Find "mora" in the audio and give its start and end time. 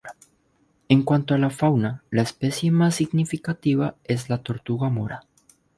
4.89-5.27